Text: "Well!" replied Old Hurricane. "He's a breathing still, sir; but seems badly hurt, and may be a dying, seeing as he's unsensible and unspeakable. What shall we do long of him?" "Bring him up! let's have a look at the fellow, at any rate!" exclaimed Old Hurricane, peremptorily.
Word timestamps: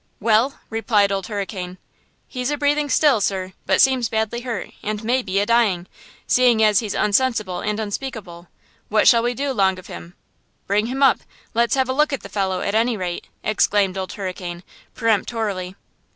"Well!" 0.19 0.59
replied 0.71 1.11
Old 1.11 1.27
Hurricane. 1.27 1.77
"He's 2.27 2.49
a 2.49 2.57
breathing 2.57 2.89
still, 2.89 3.21
sir; 3.21 3.53
but 3.67 3.79
seems 3.81 4.09
badly 4.09 4.41
hurt, 4.41 4.71
and 4.81 5.03
may 5.03 5.21
be 5.21 5.39
a 5.39 5.45
dying, 5.45 5.85
seeing 6.25 6.63
as 6.63 6.79
he's 6.79 6.95
unsensible 6.95 7.59
and 7.59 7.79
unspeakable. 7.79 8.47
What 8.89 9.07
shall 9.07 9.21
we 9.21 9.35
do 9.35 9.53
long 9.53 9.77
of 9.77 9.85
him?" 9.85 10.15
"Bring 10.65 10.87
him 10.87 11.03
up! 11.03 11.19
let's 11.53 11.75
have 11.75 11.87
a 11.87 11.93
look 11.93 12.11
at 12.11 12.21
the 12.23 12.29
fellow, 12.29 12.61
at 12.61 12.73
any 12.73 12.97
rate!" 12.97 13.27
exclaimed 13.43 13.95
Old 13.95 14.13
Hurricane, 14.13 14.63
peremptorily. 14.95 15.75